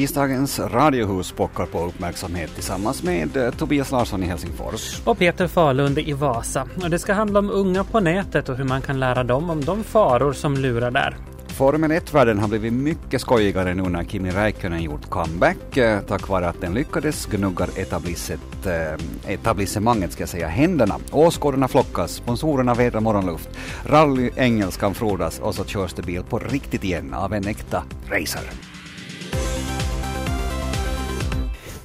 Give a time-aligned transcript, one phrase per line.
[0.00, 5.00] Tisdagens Radiohus pockar på uppmärksamhet tillsammans med eh, Tobias Larsson i Helsingfors.
[5.04, 6.68] Och Peter Falund i Vasa.
[6.82, 9.64] Och det ska handla om unga på nätet och hur man kan lära dem om
[9.64, 11.16] de faror som lurar där.
[11.46, 15.76] Formel 1-världen har blivit mycket skojigare nu när Kimi Räikkönen gjort comeback.
[15.76, 20.98] Eh, tack vare att den lyckades gnuggar eh, etablissemanget ska jag säga, händerna.
[21.10, 23.48] Åskådarna flockas, sponsorerna vädrar morgonluft,
[23.84, 28.69] rally-engelskan frodas och så körs det bil på riktigt igen av en äkta racer.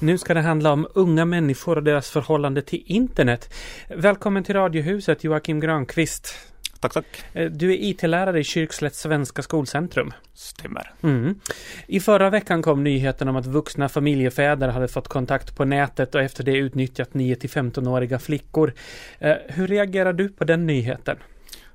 [0.06, 3.54] Nu ska det handla om unga människor och deras förhållande till internet.
[3.88, 6.34] Välkommen till Radiohuset Joakim Granqvist.
[6.80, 7.06] Tack, tack.
[7.32, 10.12] Eh, Du är IT-lärare i Kyrkslätts svenska skolcentrum.
[10.34, 10.92] Stämmer.
[11.02, 11.40] Mm.
[11.86, 16.20] I förra veckan kom nyheten om att vuxna familjefäder hade fått kontakt på nätet och
[16.22, 18.72] efter det utnyttjat 9-15-åriga flickor.
[19.18, 21.16] Eh, Hur reagerar du på den nyheten?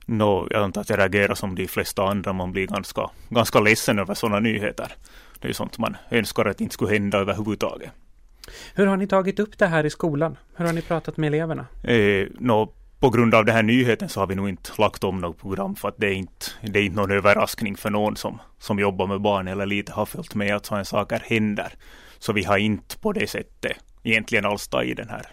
[0.06, 2.34] Nå, jag antar att jag reagerar som de flesta andra.
[2.34, 4.88] Man blir ganska, ganska ledsen över sådana nyheter.
[5.40, 7.92] Det är ju sånt man önskar att inte skulle hända överhuvudtaget.
[8.76, 10.38] Hur har ni tagit upp det här i skolan?
[10.56, 11.66] Hur har ni pratat med eleverna?
[11.84, 15.22] Eh, no, på grund av den här nyheten så har vi nog inte lagt om
[15.22, 18.42] något program för att det är inte, det är inte någon överraskning för någon som,
[18.60, 21.74] som jobbar med barn eller lite har följt med att sådana saker händer.
[22.20, 25.26] Så vi har inte på det sättet egentligen alls tagit den här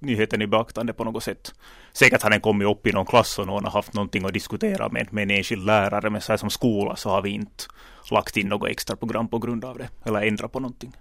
[0.00, 1.54] nyheten i beaktande på något sätt.
[1.92, 4.88] Säkert har den kommit upp i någon klass och någon har haft någonting att diskutera
[4.88, 7.64] med, med en enskild lärare, men så här som skola så har vi inte
[8.10, 10.92] lagt in något extra program på grund av det, eller ändrat på någonting.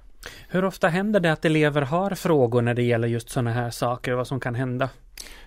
[0.49, 4.13] Hur ofta händer det att elever har frågor när det gäller just sådana här saker,
[4.13, 4.89] vad som kan hända?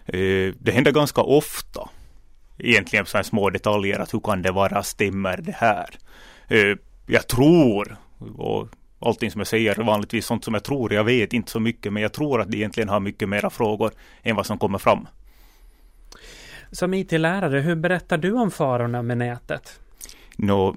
[0.07, 1.89] Eh, det händer ganska ofta.
[2.59, 5.87] Egentligen så här små detaljer, att hur kan det vara, stämmer det här?
[6.49, 7.97] Eh, jag tror,
[8.37, 8.69] och
[9.01, 11.93] allting som jag säger är vanligtvis sånt som jag tror, jag vet inte så mycket,
[11.93, 15.07] men jag tror att det egentligen har mycket mera frågor än vad som kommer fram.
[16.71, 19.81] Som IT-lärare, hur berättar du om farorna med nätet?
[20.37, 20.77] Nå,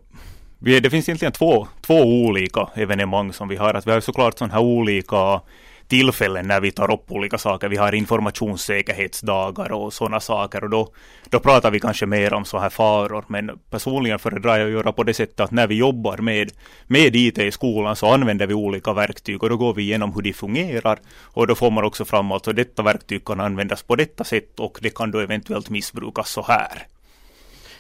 [0.66, 3.74] vi, det finns egentligen två, två olika evenemang som vi har.
[3.74, 5.42] Att vi har såklart sådana här olika
[5.88, 7.70] tillfällen när vi tar upp olika saker.
[7.70, 10.90] Vi har informationssäkerhetsdagar och sådana saker och då,
[11.30, 13.26] då pratar vi kanske mer om så här faror.
[13.28, 16.52] Men personligen föredrar jag att göra på det sättet att när vi jobbar med,
[16.88, 20.22] med IT i skolan så använder vi olika verktyg och då går vi igenom hur
[20.22, 24.24] de fungerar och då får man också fram att detta verktyg kan användas på detta
[24.24, 26.88] sätt och det kan då eventuellt missbrukas så här.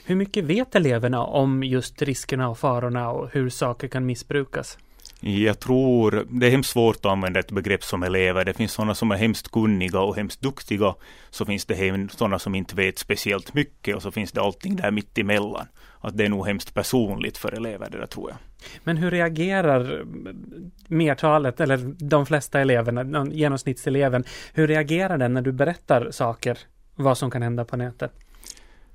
[0.07, 4.77] Hur mycket vet eleverna om just riskerna och farorna och hur saker kan missbrukas?
[5.19, 8.45] Jag tror det är hemskt svårt att använda ett begrepp som elever.
[8.45, 10.95] Det finns sådana som är hemskt kunniga och hemskt duktiga.
[11.29, 14.91] Så finns det sådana som inte vet speciellt mycket och så finns det allting där
[14.91, 15.67] mitt emellan.
[16.01, 18.37] Att det är nog hemskt personligt för elever det där tror jag.
[18.83, 20.05] Men hur reagerar
[20.87, 24.23] mertalet, eller de flesta eleverna, genomsnittseleven,
[24.53, 26.57] hur reagerar den när du berättar saker,
[26.95, 28.11] vad som kan hända på nätet?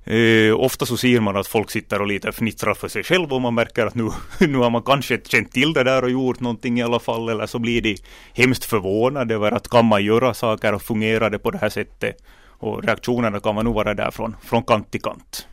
[0.03, 3.41] Eh, ofta så ser man att folk sitter och lite fnittrar för sig själv och
[3.41, 6.79] man märker att nu, nu har man kanske känt till det där och gjort någonting
[6.79, 7.97] i alla fall eller så blir de
[8.33, 12.15] hemskt förvånade över att kan man göra saker och fungera det på det här sättet
[12.61, 15.47] och reaktionerna kan man nog vara där från, från kant till kant.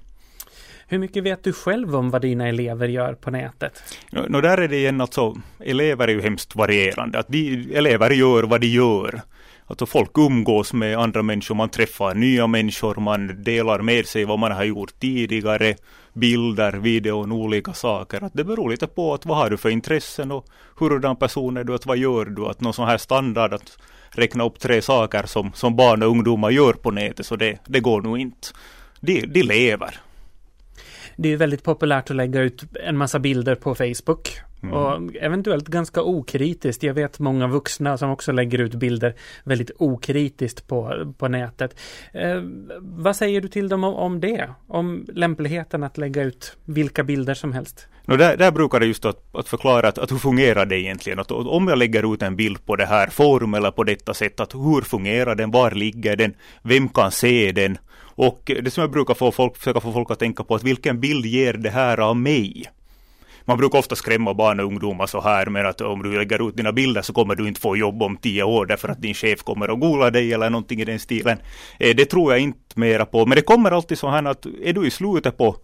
[0.90, 3.82] Hur mycket vet du själv om vad dina elever gör på nätet?
[4.10, 7.18] Nå, där är det igen alltså, elever är ju hemskt varierande.
[7.18, 9.20] Att de, elever gör vad de gör.
[9.70, 14.38] Alltså folk umgås med andra människor, man träffar nya människor, man delar med sig vad
[14.38, 15.76] man har gjort tidigare,
[16.12, 18.24] bilder, videon, olika saker.
[18.24, 20.46] Att det beror lite på att vad har du för intressen och
[20.78, 22.46] hurdan person är du, att vad gör du?
[22.46, 23.78] Att någon sån här standard att
[24.10, 27.80] räkna upp tre saker som, som barn och ungdomar gör på nätet, så det, det
[27.80, 28.48] går nog inte.
[29.00, 30.00] De, de lever.
[31.16, 34.47] Det är väldigt populärt att lägga ut en massa bilder på Facebook.
[34.62, 34.74] Mm.
[34.74, 36.82] Och eventuellt ganska okritiskt.
[36.82, 39.14] Jag vet många vuxna som också lägger ut bilder
[39.44, 41.80] väldigt okritiskt på, på nätet.
[42.12, 42.42] Eh,
[42.80, 44.48] vad säger du till dem om, om, det?
[44.66, 47.86] Om lämpligheten att lägga ut vilka bilder som helst?
[48.04, 51.18] No, där, där brukar det just att, att förklara att, att hur fungerar det egentligen?
[51.18, 54.40] Att, om jag lägger ut en bild på det här forum eller på detta sätt,
[54.40, 55.50] att hur fungerar den?
[55.50, 56.34] Var ligger den?
[56.62, 57.78] Vem kan se den?
[58.00, 61.00] Och det som jag brukar få folk, försöka få folk att tänka på, att vilken
[61.00, 62.64] bild ger det här av mig?
[63.48, 66.56] Man brukar ofta skrämma barn och ungdomar så här med att om du lägger ut
[66.56, 69.42] dina bilder så kommer du inte få jobb om tio år därför att din chef
[69.42, 71.38] kommer att gola dig eller någonting i den stilen.
[71.78, 73.26] Eh, det tror jag inte mera på.
[73.26, 75.56] Men det kommer alltid så här att är du i slutet på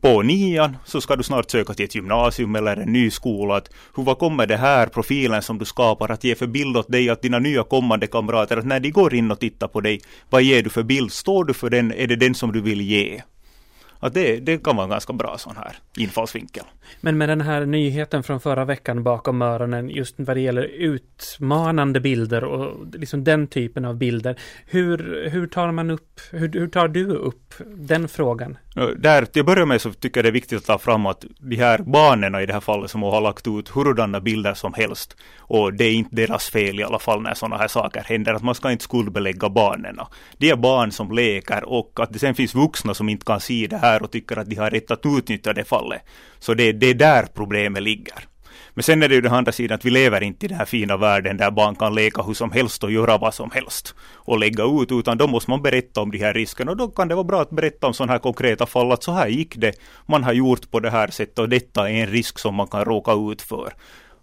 [0.00, 3.56] på nian så ska du snart söka till ett gymnasium eller en ny skola.
[3.56, 6.92] Att hur, vad kommer det här profilen som du skapar att ge för bild åt
[6.92, 10.00] dig, att dina nya kommande kamrater, att när de går in och tittar på dig,
[10.30, 11.12] vad ger du för bild?
[11.12, 11.92] Står du för den?
[11.92, 13.22] Är det den som du vill ge?
[14.00, 16.64] Att det, det kan vara en ganska bra sån här infallsvinkel.
[17.00, 22.00] Men med den här nyheten från förra veckan bakom öronen, just vad det gäller utmanande
[22.00, 24.38] bilder och liksom den typen av bilder.
[24.66, 28.56] Hur, hur tar man upp, hur, hur tar du upp den frågan?
[28.74, 31.24] Där till att börja med så tycker jag det är viktigt att ta fram att
[31.38, 35.16] de här barnen i det här fallet som har lagt ut hurdana bilder som helst
[35.38, 38.42] och det är inte deras fel i alla fall när sådana här saker händer att
[38.42, 39.98] man ska inte skuldbelägga barnen.
[40.38, 43.66] Det är barn som leker och att det sen finns vuxna som inte kan se
[43.70, 46.02] det här och tycker att de har rätt att utnyttja det fallet.
[46.38, 48.30] Så det, det är där problemet ligger.
[48.74, 50.64] Men sen är det ju den andra sidan att vi lever inte i den här
[50.64, 54.38] fina världen där barn kan leka hur som helst och göra vad som helst och
[54.38, 57.14] lägga ut, utan då måste man berätta om de här riskerna och då kan det
[57.14, 59.72] vara bra att berätta om sådana här konkreta fall att så här gick det,
[60.06, 62.84] man har gjort på det här sättet och detta är en risk som man kan
[62.84, 63.72] råka ut för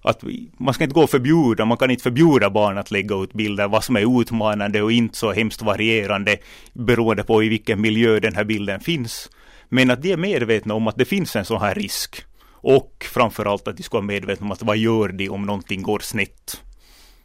[0.01, 0.23] att
[0.57, 3.67] man ska inte gå och förbjuda, man kan inte förbjuda barn att lägga ut bilder,
[3.67, 6.37] vad som är utmanande och inte så hemskt varierande
[6.73, 9.29] beroende på i vilken miljö den här bilden finns.
[9.69, 12.26] Men att de är medvetna om att det finns en sån här risk.
[12.61, 15.99] Och framförallt att de ska vara medvetna om att vad gör de om någonting går
[15.99, 16.61] snett?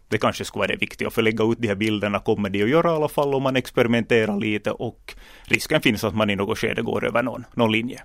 [0.09, 2.71] Det kanske skulle vara det viktiga, för lägga ut de här bilderna kommer de att
[2.71, 5.15] göra i alla fall om man experimenterar lite och
[5.45, 8.03] risken finns att man i något skede går över någon, någon linje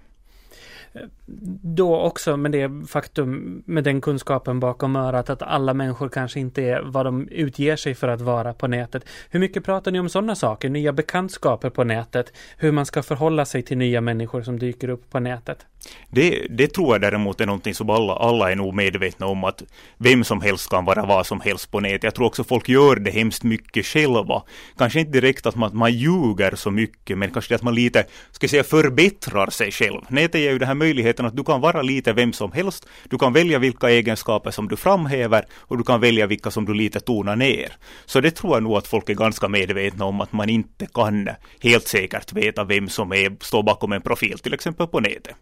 [1.62, 6.64] då också med det faktum, med den kunskapen bakom örat, att alla människor kanske inte
[6.64, 9.04] är vad de utger sig för att vara på nätet.
[9.30, 13.46] Hur mycket pratar ni om sådana saker, nya bekantskaper på nätet, hur man ska förhålla
[13.46, 15.66] sig till nya människor som dyker upp på nätet?
[16.10, 19.64] Det, det tror jag däremot är någonting som alla, alla är nog medvetna om att
[19.98, 22.04] vem som helst kan vara vad som helst på nätet.
[22.04, 24.44] Jag tror också folk gör det hemskt mycket själva.
[24.78, 28.44] Kanske inte direkt att man, man ljuger så mycket, men kanske att man lite, ska
[28.44, 30.02] jag säga, förbättrar sig själv.
[30.10, 32.88] Nätet ger ju det här möjligheten att du kan vara lite vem som helst.
[33.10, 36.74] Du kan välja vilka egenskaper som du framhäver och du kan välja vilka som du
[36.74, 37.74] lite tonar ner.
[38.06, 41.30] Så det tror jag nog att folk är ganska medvetna om att man inte kan
[41.62, 45.36] helt säkert veta vem som är, står bakom en profil, till exempel på nätet.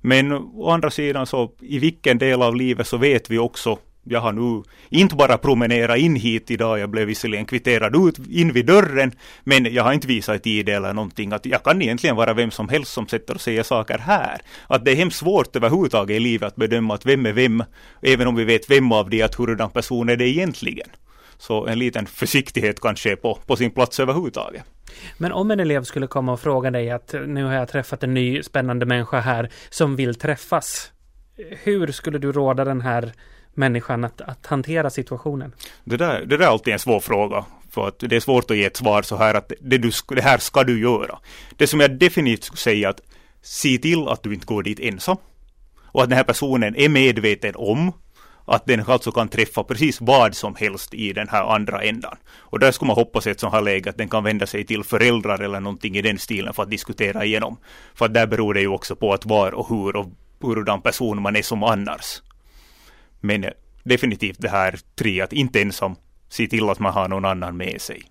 [0.00, 4.20] Men å andra sidan så i vilken del av livet så vet vi också jag
[4.20, 8.66] har nu inte bara promenerat in hit idag, jag blev visserligen kvitterad ut in vid
[8.66, 9.12] dörren,
[9.44, 12.50] men jag har inte visat ett ID eller någonting, att jag kan egentligen vara vem
[12.50, 14.40] som helst som sätter och säger saker här.
[14.66, 17.64] Att det är hemskt svårt överhuvudtaget i livet att bedöma att vem är vem,
[18.02, 20.88] även om vi vet vem av de att hurdan person är det egentligen.
[21.38, 24.64] Så en liten försiktighet kanske är på, på sin plats överhuvudtaget.
[25.18, 28.14] Men om en elev skulle komma och fråga dig att nu har jag träffat en
[28.14, 30.90] ny spännande människa här som vill träffas.
[31.62, 33.12] Hur skulle du råda den här
[33.56, 35.52] människan att, att hantera situationen?
[35.84, 37.44] Det där, det där är alltid en svår fråga.
[37.70, 40.22] För att det är svårt att ge ett svar så här att det, du, det
[40.22, 41.18] här ska du göra.
[41.56, 43.00] Det som jag definitivt skulle säga att
[43.42, 45.16] se till att du inte går dit ensam.
[45.82, 47.92] Och att den här personen är medveten om
[48.46, 52.16] att den alltså kan träffa precis vad som helst i den här andra ändan.
[52.36, 54.66] Och där skulle man hoppas i ett sånt här läge att den kan vända sig
[54.66, 57.56] till föräldrar eller någonting i den stilen för att diskutera igenom.
[57.94, 60.08] För att där beror det ju också på att var och hur och
[60.40, 62.22] hurdan person man är som annars.
[63.24, 63.44] Men
[63.82, 65.94] definitivt det här tre, att inte ensam,
[66.28, 68.02] se till att man har någon annan med sig.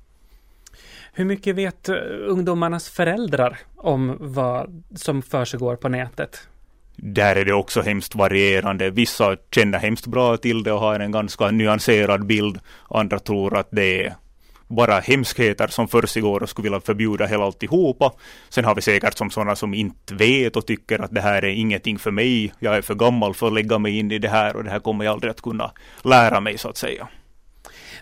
[1.13, 1.95] Hur mycket vet eh,
[2.27, 6.47] ungdomarnas föräldrar om vad som försiggår på nätet?
[6.95, 8.89] Där är det också hemskt varierande.
[8.89, 12.59] Vissa känner hemskt bra till det och har en ganska nyanserad bild.
[12.89, 14.15] Andra tror att det är
[14.67, 18.11] bara hemskheter som försiggår och skulle vilja förbjuda hela alltihopa.
[18.49, 21.49] Sen har vi säkert som sådana som inte vet och tycker att det här är
[21.49, 22.53] ingenting för mig.
[22.59, 24.79] Jag är för gammal för att lägga mig in i det här och det här
[24.79, 25.71] kommer jag aldrig att kunna
[26.03, 27.07] lära mig så att säga.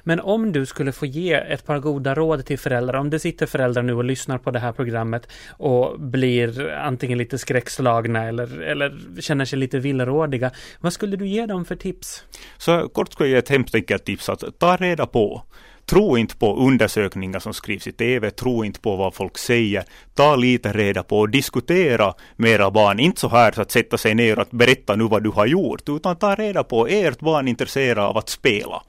[0.03, 3.45] Men om du skulle få ge ett par goda råd till föräldrar, om det sitter
[3.45, 9.21] föräldrar nu och lyssnar på det här programmet och blir antingen lite skräckslagna eller, eller
[9.21, 12.23] känner sig lite villrådiga, vad skulle du ge dem för tips?
[12.57, 15.43] Så kort ska jag ge ett hemskt enkelt tips att ta reda på
[15.91, 19.83] Tro inte på undersökningar som skrivs i TV, tro inte på vad folk säger.
[20.13, 22.99] Ta lite reda på och diskutera med era barn.
[22.99, 25.89] Inte så här så att sätta sig ner och berätta nu vad du har gjort,
[25.89, 28.83] utan ta reda på, är ert barn intresserad av att spela?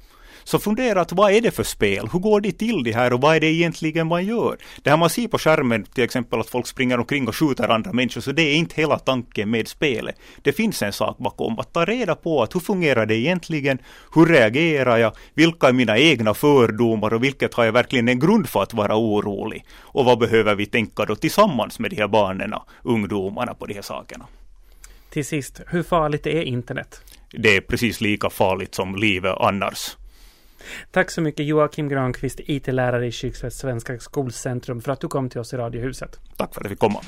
[0.45, 2.09] Så fundera att vad är det för spel?
[2.13, 4.57] Hur går det till det här och vad är det egentligen man gör?
[4.83, 7.93] Det här man ser på skärmen, till exempel att folk springer omkring och skjuter andra
[7.93, 10.17] människor, så det är inte hela tanken med spelet.
[10.43, 13.79] Det finns en sak bakom, att ta reda på att hur fungerar det egentligen?
[14.15, 15.13] Hur reagerar jag?
[15.35, 18.97] Vilka är mina egna fördomar och vilket har jag verkligen en grund för att vara
[18.97, 19.65] orolig?
[19.81, 23.83] Och vad behöver vi tänka då tillsammans med de här barnen, ungdomarna på de här
[23.83, 24.27] sakerna?
[25.11, 27.01] Till sist, hur farligt är internet?
[27.31, 29.97] Det är precis lika farligt som livet annars.
[30.91, 35.41] Tack så mycket Joakim Granqvist, IT-lärare i Kyrkslätts Svenska Skolcentrum för att du kom till
[35.41, 36.21] oss i Radiohuset.
[36.37, 37.01] Tack för att jag fick komma.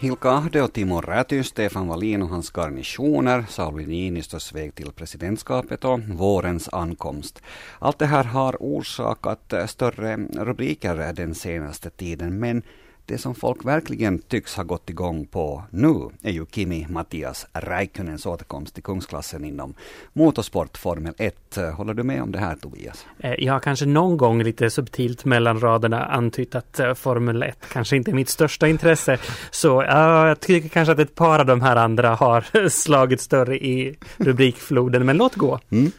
[0.00, 5.84] Hilka Ahde och Timo Räty, Stefan Wallin och hans garnisoner, Sauli Niinistös väg till presidentskapet
[5.84, 7.42] och vårens ankomst.
[7.78, 12.62] Allt det här har orsakat större rubriker den senaste tiden, men
[13.08, 18.26] det som folk verkligen tycks ha gått igång på nu är ju Kimi Mattias Räikkönens
[18.26, 19.74] återkomst till kungsklassen inom
[20.12, 21.58] motorsport Formel 1.
[21.74, 23.06] Håller du med om det här Tobias?
[23.18, 27.58] Eh, jag har kanske någon gång lite subtilt mellan raderna antytt att eh, Formel 1
[27.72, 29.18] kanske inte är mitt största intresse.
[29.50, 33.96] Så jag tycker kanske att ett par av de här andra har slagit större i
[34.16, 35.60] rubrikfloden, men låt gå.
[35.70, 35.92] Mm.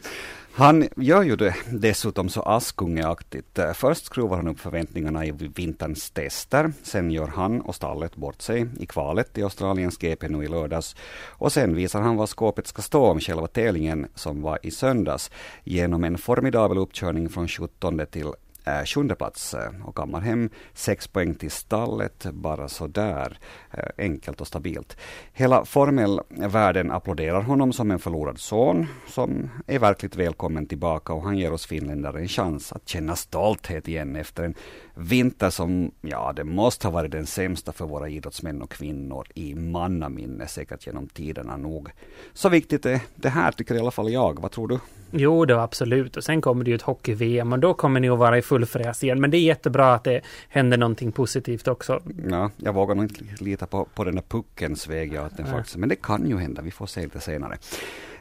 [0.60, 3.58] Han gör ju det dessutom så Askungeaktigt.
[3.58, 6.72] Eh, först skruvar han upp förväntningarna i vinterns tester.
[6.82, 10.96] Sen gör han och stallet bort sig i kvalet i Australiens GP nu i lördags.
[11.28, 15.30] Och sen visar han var skåpet ska stå om själva tävlingen som var i söndags
[15.64, 18.32] genom en formidabel uppkörning från 17 till
[18.64, 23.38] eh, sjunde plats eh, och kammar hem sex poäng till stallet, bara sådär.
[23.70, 24.96] eh, enkelt och stabilt.
[25.32, 31.38] Hela formelvärlden applåderar honom som en förlorad son, som är verkligt välkommen tillbaka och han
[31.38, 34.54] ger oss finländare en chans att känna stolthet igen efter en
[35.00, 39.54] vinter som, ja, det måste ha varit den sämsta för våra idrottsmän och kvinnor i
[39.54, 41.88] mannaminne, säkert genom tiderna nog.
[42.32, 44.42] Så viktigt är det här, tycker i alla fall jag.
[44.42, 44.78] Vad tror du?
[45.10, 46.16] Jo, det absolut.
[46.16, 48.66] Och sen kommer det ju ett hockey-VM och då kommer ni att vara i full
[48.66, 49.20] fräs igen.
[49.20, 52.02] Men det är jättebra att det händer någonting positivt också.
[52.30, 55.46] Ja, jag vågar nog inte lita på, på den där puckens väg, ja, att den
[55.46, 56.62] faktiskt, men det kan ju hända.
[56.62, 57.58] Vi får se lite senare.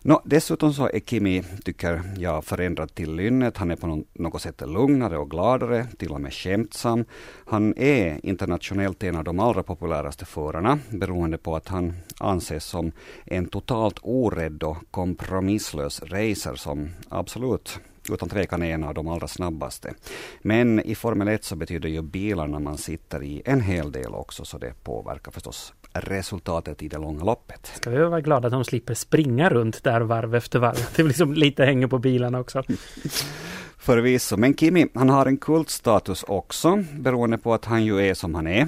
[0.02, 3.58] No, dessutom så är Kimi, tycker jag, förändrad till lynnet.
[3.58, 7.06] Han är på något sätt lugnare och gladare, till och med skämtsam.
[7.46, 12.92] Han är internationellt en av de allra populäraste förarna, beroende på att han anses som
[13.26, 17.80] en totalt orädd och kompromisslös racer som absolut
[18.14, 19.94] utan tvekan är en av de allra snabbaste.
[20.42, 24.46] Men i Formel 1 så betyder ju bilarna man sitter i en hel del också,
[24.46, 27.72] så det påverkar förstås resultatet i det långa loppet.
[27.76, 30.88] Ska vi vara glada att de slipper springa runt där varv efter varv.
[30.96, 32.64] Det liksom lite hänger på bilarna också.
[33.80, 38.36] Förvisso, men Kimi han har en kultstatus också beroende på att han ju är som
[38.36, 38.68] han är.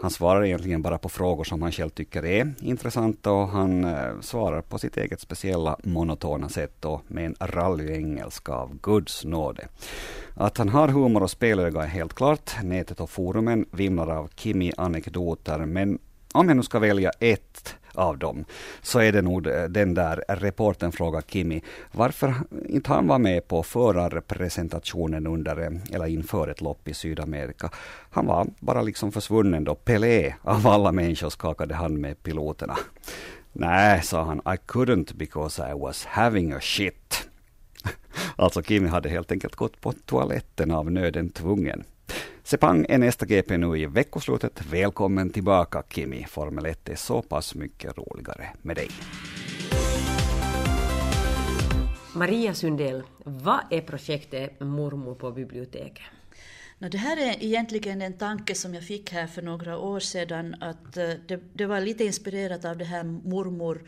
[0.00, 4.20] Han svarar egentligen bara på frågor som han själv tycker är intressanta och han eh,
[4.20, 9.68] svarar på sitt eget speciella monotona sätt och med en rallyengelska av Guds nåde.
[10.34, 12.50] Att han har humor och spelöga är helt klart.
[12.62, 15.98] Nätet och forumen vimlar av Kimi-anekdoter men
[16.32, 18.44] om jag nu ska välja ett av dem,
[18.82, 21.62] så är det nog eh, den där reporten frågar Kimi,
[21.92, 22.34] varför
[22.68, 27.70] inte han var med på förarpresentationen under, eh, eller inför ett lopp i Sydamerika.
[28.10, 32.76] Han var bara liksom försvunnen då Pelé av alla människor skakade hand med piloterna.
[33.52, 37.28] Nej, sa han, I couldn't because I was having a shit.
[38.36, 41.84] Alltså Kimi hade helt enkelt gått på toaletten av nöden tvungen.
[42.44, 44.62] Sepang är nästa GP nu i veckoslutet.
[44.70, 46.26] Välkommen tillbaka Kimi.
[46.28, 48.88] Formel 1 är så pass mycket roligare med dig.
[52.14, 56.02] Maria Sundell, vad är projektet Mormor på biblioteket?
[56.78, 60.54] det här är egentligen en tanke som jag fick här för några år sedan.
[60.60, 63.82] Att eh, det, det var lite inspirerat av det här mormor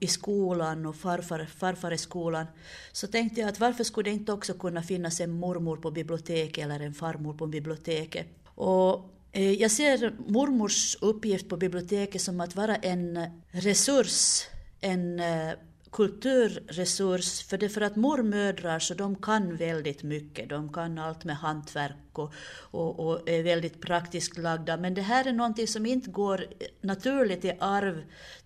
[0.00, 2.46] i skolan och farfar, farfar i skolan,
[2.92, 6.64] så tänkte jag att varför skulle det inte också kunna finnas en mormor på biblioteket
[6.64, 8.26] eller en farmor på biblioteket?
[8.44, 13.18] Och eh, jag ser mormors uppgift på biblioteket som att vara en
[13.50, 14.42] resurs,
[14.80, 15.50] en eh,
[15.92, 21.36] kulturresurs, för det för att mormödrar så de kan väldigt mycket, de kan allt med
[21.36, 22.32] hantverk och,
[22.70, 26.46] och, och, är väldigt praktiskt lagda, men det här är någonting som inte går
[26.80, 28.04] naturligt i arv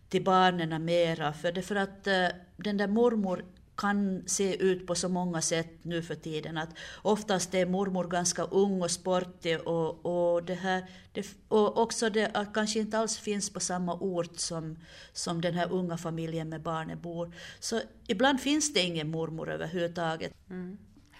[0.08, 3.44] till barnen mera, för det för att eh, den där mormor
[3.76, 6.58] kan se ut på så många sätt nu för tiden.
[6.58, 6.68] Att
[7.02, 12.30] oftast är mormor ganska ung och sportig och, och, det här, det, och också det
[12.34, 14.78] att kanske inte alls finns på samma ort som,
[15.12, 17.32] som den här unga familjen med barnen bor.
[17.60, 20.32] Så ibland finns det ingen mormor överhuvudtaget.
[20.50, 20.78] Mm.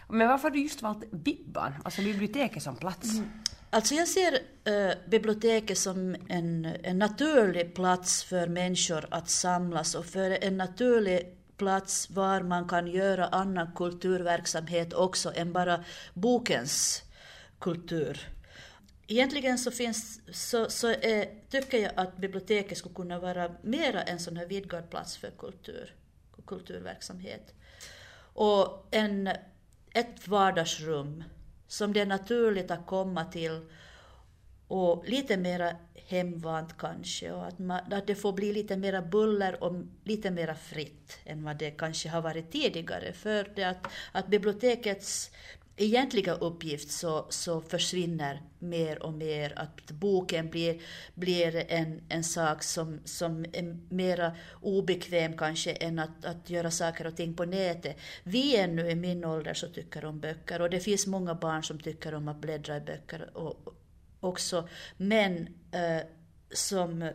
[0.09, 3.15] Men varför har du just valt Bibban, alltså biblioteket som plats?
[3.15, 3.29] Mm.
[3.71, 4.33] Alltså jag ser
[4.65, 11.37] äh, biblioteket som en, en naturlig plats för människor att samlas och för en naturlig
[11.57, 15.85] plats var man kan göra annan kulturverksamhet också än bara
[16.15, 17.03] bokens
[17.59, 18.29] kultur.
[19.07, 24.19] Egentligen så, finns, så, så är, tycker jag att biblioteket skulle kunna vara mera en
[24.19, 25.95] sån här vidgad plats för kultur,
[26.47, 27.55] kulturverksamhet.
[28.17, 29.31] Och en,
[29.91, 31.25] ett vardagsrum
[31.69, 33.61] som det är naturligt att komma till
[34.75, 39.65] och lite mera hemvant kanske och att, man, att det får bli lite mera buller
[39.65, 43.13] och lite mera fritt än vad det kanske har varit tidigare.
[43.13, 45.31] För det att, att bibliotekets
[45.77, 49.53] egentliga uppgift så, så försvinner mer och mer.
[49.57, 50.81] Att boken blir,
[51.15, 57.07] blir en, en sak som, som är mera obekväm kanske än att, att göra saker
[57.07, 57.97] och ting på nätet.
[58.23, 61.81] Vi ännu i min ålder så tycker om böcker och det finns många barn som
[61.81, 63.75] tycker om att bläddra i böcker och,
[64.25, 64.69] också.
[64.97, 66.01] Men eh,
[66.51, 67.11] som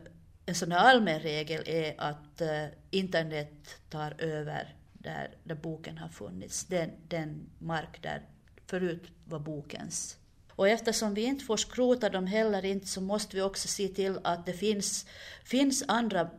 [0.46, 6.10] en sån här allmän regel är att eh, internet tar över där, där boken har
[6.10, 8.22] funnits, den, den mark där
[8.68, 10.18] förut var bokens.
[10.52, 14.20] Och eftersom vi inte får skrota dem heller inte så måste vi också se till
[14.24, 15.06] att det finns,
[15.44, 16.30] finns andra,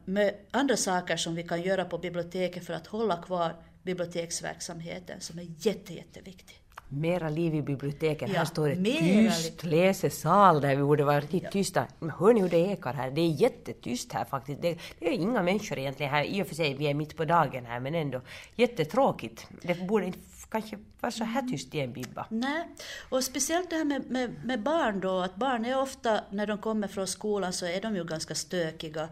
[0.51, 5.47] andra saker som vi kan göra på biblioteket för att hålla kvar biblioteksverksamheten som är
[5.59, 6.60] jätte, jätteviktig.
[6.93, 8.31] Mera liv i biblioteken.
[8.33, 11.51] Ja, här står det tyst läsesal där vi borde vara riktigt ja.
[11.51, 11.87] tysta.
[11.99, 13.11] Men hör ni hur det ekar här?
[13.11, 14.63] Det är jättetyst här faktiskt.
[14.63, 16.25] Det, det, är inga människor egentligen här.
[16.25, 18.21] I och för sig, vi är mitt på dagen här, men ändå
[18.57, 19.47] jättetråkigt.
[19.63, 20.19] Det borde inte
[20.51, 22.27] kanske vara så här tyst i en bibba.
[22.29, 22.69] Nej,
[23.09, 26.59] och speciellt det här med, med, med, barn då, att barn är ofta, när de
[26.59, 29.09] kommer från skolan så är de ju ganska stökiga.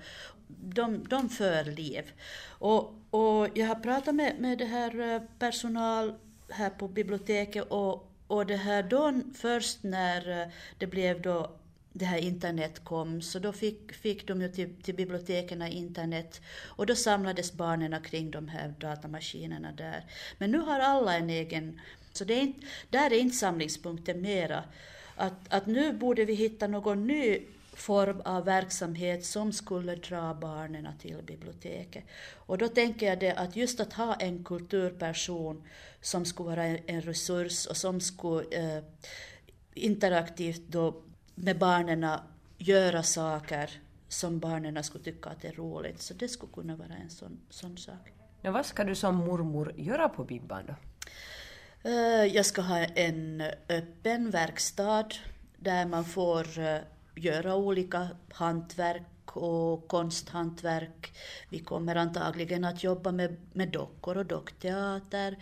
[0.46, 2.12] De, de för liv.
[2.48, 6.14] Och, och jag har pratat med, med det här eh, personal
[6.50, 11.50] här på biblioteket och, och det här då först när eh, det blev då
[11.92, 16.86] det här internet kom, så då fick, fick de ju till, till biblioteken internet och
[16.86, 20.04] då samlades barnen kring de här datamaskinerna där.
[20.38, 21.80] Men nu har alla en egen,
[22.12, 24.64] så det är inte, där är inte samlingspunkten mera.
[25.16, 27.40] Att, att nu borde vi hitta någon ny
[27.78, 32.04] form av verksamhet som skulle dra barnen till biblioteket.
[32.34, 35.62] Och då tänker jag det att just att ha en kulturperson
[36.00, 38.84] som skulle vara en resurs och som skulle eh,
[39.74, 41.02] interaktivt då
[41.34, 42.06] med barnen
[42.58, 43.70] göra saker
[44.08, 46.02] som barnen skulle tycka att är roligt.
[46.02, 48.12] Så det skulle kunna vara en sån, sån sak.
[48.42, 50.74] Ja, vad ska du som mormor göra på Bibban då?
[51.90, 55.08] Eh, jag ska ha en öppen verkstad
[55.56, 56.78] där man får eh,
[57.24, 61.12] göra olika hantverk och konsthantverk.
[61.48, 65.36] Vi kommer antagligen att jobba med, med dockor och dockteater.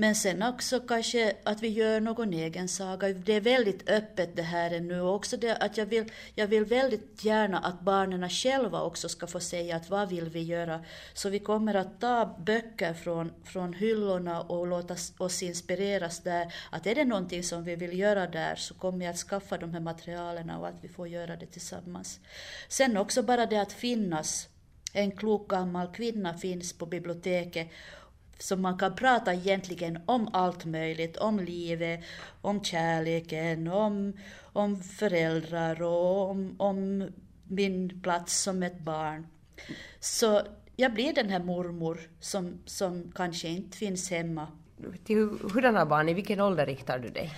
[0.00, 3.08] Men sen också kanske att vi gör någon egen saga.
[3.08, 5.00] Det är väldigt öppet det här ännu.
[5.00, 9.26] Och också det att jag vill, jag vill väldigt gärna att barnen själva också ska
[9.26, 10.84] få säga att vad vill vi göra.
[11.14, 16.54] Så vi kommer att ta böcker från, från hyllorna och låta oss inspireras där.
[16.70, 19.74] Att är det någonting som vi vill göra där så kommer jag att skaffa de
[19.74, 22.20] här materialen och att vi får göra det tillsammans.
[22.68, 24.48] Sen också bara det att finnas
[24.92, 27.68] en klok gammal kvinna finns på biblioteket
[28.38, 32.00] så man kan prata egentligen om allt möjligt, om livet,
[32.40, 37.08] om kärleken, om, om föräldrar och om, om
[37.44, 39.26] min plats som ett barn.
[40.00, 40.42] Så
[40.76, 44.46] jag blir den här mormor som, som kanske inte finns hemma.
[45.04, 47.30] Till hurdana barn, i vilken ålder riktar du dig?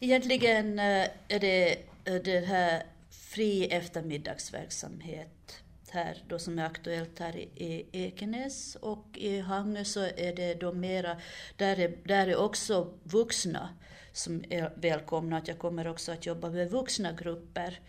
[0.00, 1.72] Egentligen eh, är det
[2.04, 5.62] eh, det här fri eftermiddagsverksamhet
[5.96, 10.72] här då som är aktuellt här i, Ekenäs och i Hangö så är det då
[10.72, 11.16] mera,
[11.56, 13.68] där är, där är också vuxna
[14.12, 15.36] som är välkomna.
[15.36, 17.80] Att jag kommer också att jobba med vuxna grupper.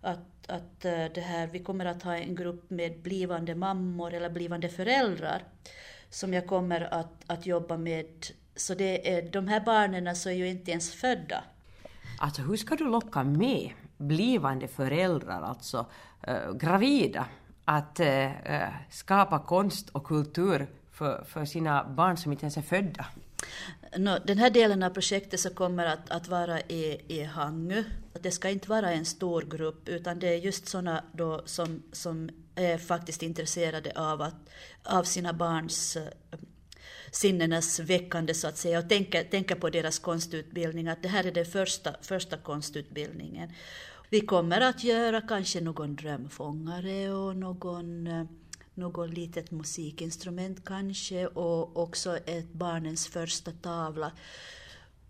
[0.00, 4.30] Att, att eh, det här, vi kommer att ha en grupp med blivande mammor eller
[4.30, 5.42] blivande föräldrar
[6.10, 8.26] som jag kommer att, att jobba med.
[8.56, 11.44] Så det är, de här barnen så är ju inte ens födda.
[12.18, 15.86] Alltså hur ska du locka med blivande föräldrar, alltså
[16.22, 17.26] eh, gravida,
[17.64, 22.62] att eh, eh, skapa konst och kultur för, för sina barn som inte ens är
[22.62, 23.06] födda?
[23.96, 27.84] No, den här delen av projektet så kommer att, att vara i, i Hangö.
[28.20, 32.30] Det ska inte vara en stor grupp utan det är just sådana då som, som
[32.54, 34.34] är faktiskt intresserade av, att,
[34.82, 36.38] av sina barns eh,
[37.10, 41.32] sinnenas väckande så att säga och tänker, tänka på deras konstutbildning att det här är
[41.32, 43.52] den första, första konstutbildningen.
[44.14, 48.24] Vi kommer att göra kanske någon drömfångare och någon, eh,
[48.74, 54.12] någon litet musikinstrument kanske och också ett barnens första tavla.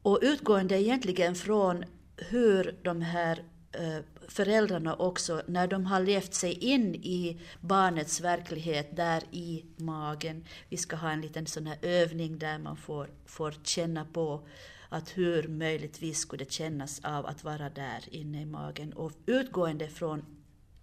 [0.03, 1.85] Och utgående egentligen från
[2.17, 8.97] hur de här eh, föräldrarna också, när de har levt sig in i barnets verklighet
[8.97, 10.45] där i magen.
[10.69, 14.47] Vi ska ha en liten sån här övning där man får, får känna på
[14.89, 18.93] att hur möjligtvis skulle det kännas av att vara där inne i magen.
[18.93, 20.25] Och utgående från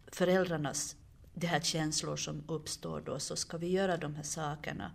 [0.07, 0.95] föräldrarnas
[1.33, 4.91] de här känslor som uppstår då så ska vi göra de här sakerna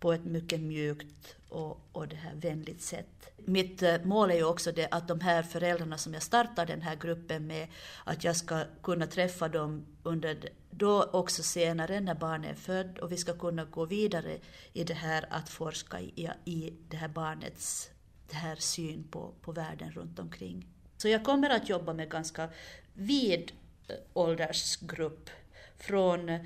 [0.00, 3.30] på ett mycket mjukt och, och det här vänligt sätt.
[3.36, 6.82] Mitt eh, mål är ju också det att de här föräldrarna som jag startar den
[6.82, 7.68] här gruppen med,
[8.04, 13.12] att jag ska kunna träffa dem under då också senare när barnet är född och
[13.12, 14.38] vi ska kunna gå vidare
[14.72, 17.90] i det här att forska i, i det här barnets
[18.28, 20.66] det här syn på, på världen runt omkring.
[20.96, 22.48] Så jag kommer att jobba med ganska
[22.94, 23.52] vid
[23.88, 25.30] eh, åldersgrupp
[25.76, 26.38] från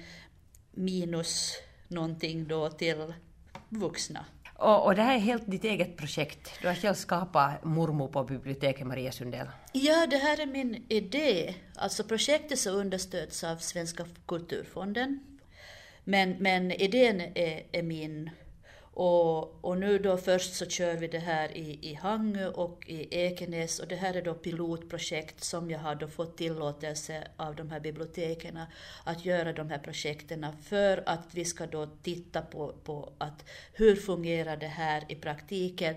[0.70, 1.54] minus
[1.88, 3.14] någonting då till
[3.68, 4.24] vuxna.
[4.54, 6.50] Och, och, det här är helt ditt eget projekt.
[6.60, 9.46] Du har själv skapat Mormor på biblioteket, Maria Sundell.
[9.72, 11.54] Ja, det här är min idé.
[11.74, 15.38] Alltså projektet så understöds av Svenska kulturfonden.
[16.04, 18.30] Men, men idén är, är min
[18.94, 23.09] och, och nu då först så kör vi det här i, i Hangö och i
[23.11, 23.79] Ekenäs.
[23.79, 27.81] Och det här är då pilotprojekt som jag har då fått tillåtelse av de här
[27.81, 28.59] biblioteken
[29.05, 33.96] att göra de här projekten för att vi ska då titta på, på att hur
[33.96, 35.94] fungerar det här i praktiken.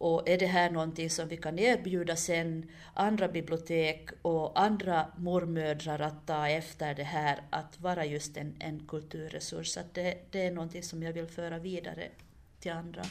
[0.00, 5.98] Och är det här någonting som vi kan erbjuda sen andra bibliotek och andra mormödrar
[5.98, 9.76] att ta efter det här, att vara just en, en kulturresurs.
[9.76, 12.08] Att det, det är någonting som jag vill föra vidare.
[12.60, 13.02] Till andra.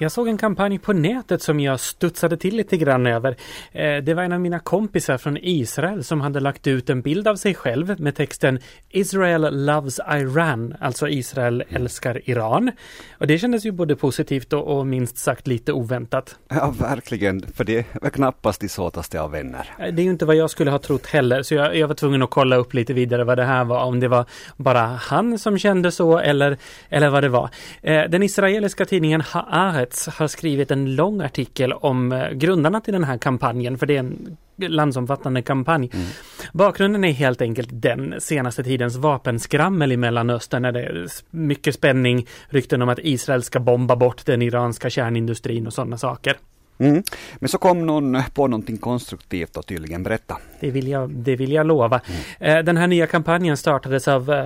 [0.00, 3.36] Jag såg en kampanj på nätet som jag studsade till lite grann över.
[3.72, 7.28] Eh, det var en av mina kompisar från Israel som hade lagt ut en bild
[7.28, 8.58] av sig själv med texten
[8.88, 12.70] Israel loves Iran, alltså Israel älskar Iran.
[13.18, 16.36] Och det kändes ju både positivt och, minst sagt lite oväntat.
[16.48, 19.74] Ja, verkligen, för det är knappast de såtaste av vänner.
[19.78, 21.94] Eh, det är ju inte vad jag skulle ha trott heller, så jag, jag var
[21.94, 24.24] tvungen att kolla upp lite vidare vad det här var, om det var
[24.56, 26.56] bara han som kände så eller,
[26.88, 27.50] eller vad det var.
[27.82, 32.92] Eh, den israeliska tidningen Haaretz Haaretz har skrivit en lång artikel om eh, grundarna till
[32.92, 35.90] den här kampanjen, för det är en landsomfattande kampanj.
[35.92, 36.06] Mm.
[36.52, 42.26] Bakgrunden är helt enkelt den senaste tidens vapenskrammel i Mellanöstern, när det är mycket spänning,
[42.48, 46.36] rykten om att Israel ska bomba bort den iranska kärnindustrin och sådana saker.
[46.78, 47.02] Mm.
[47.38, 50.36] Men så kom någon på någonting konstruktivt och tydligen berätta.
[50.60, 52.00] Det vill jag, det vill jag lova.
[52.40, 52.64] Mm.
[52.64, 54.36] Den här nya kampanjen startades av uh,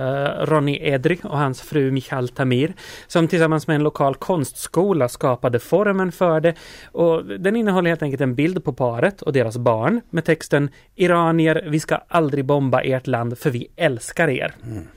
[0.45, 2.73] Ronny Edry och hans fru Michal Tamir
[3.07, 6.53] som tillsammans med en lokal konstskola skapade formen för det.
[6.91, 11.65] Och den innehåller helt enkelt en bild på paret och deras barn med texten Iranier,
[11.67, 14.55] vi ska aldrig bomba ert land för vi älskar er.
[14.65, 14.87] Mm.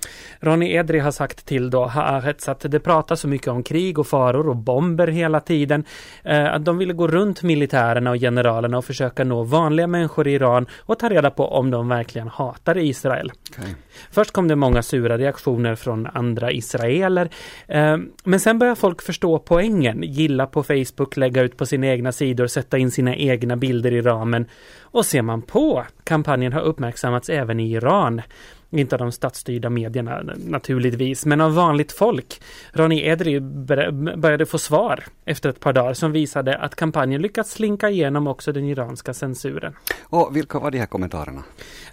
[0.41, 4.07] Ronny Edry har sagt till då Haaretz att det pratas så mycket om krig och
[4.07, 5.85] faror och bomber hela tiden.
[6.29, 10.29] Uh, att de ville gå runt runt militärerna och generalerna och försöka nå vanliga människor
[10.29, 13.33] i Iran och ta reda på om de verkligen hatar Israel.
[13.51, 13.75] Okay.
[14.11, 17.29] Först kom det många sura reaktioner från andra israeler.
[17.69, 22.13] Eh, men sen började folk förstå poängen, gilla på Facebook, lägga ut på sina egna
[22.13, 24.47] sidor, sätta in sina egna bilder i ramen.
[24.81, 28.23] Och ser man på, kampanjen har uppmärksammats även i Iran.
[28.71, 32.41] Inte av de statsstyrda medierna naturligtvis, men av vanligt folk.
[32.73, 37.91] Ronny Edry började få svar efter ett par dagar som visade att kampanjen lyckats slinka
[37.91, 39.77] igenom också den iranska censuren.
[40.03, 41.43] Och vilka var de här kommentarerna?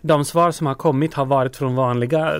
[0.02, 2.40] De svar som har kommit har varit från vanliga,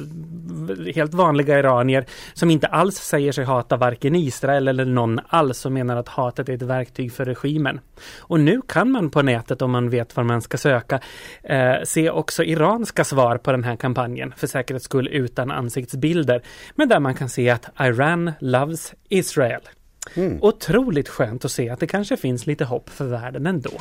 [0.96, 5.72] helt vanliga iranier som inte alls säger sig hata varken Israel eller någon alls och
[5.72, 7.80] menar att hatet är ett verktyg för regimen.
[8.20, 11.00] Och nu kan man på nätet, om man vet var man ska söka,
[11.44, 16.42] eh, se också iranska svar på den här kampanjen, för säkerhets skull utan ansiktsbilder,
[16.76, 19.62] men där man kan se att Iran loves Israel.
[20.16, 20.40] Mm.
[20.42, 23.72] Otroligt skönt att se att det kanske finns lite hopp för världen ändå.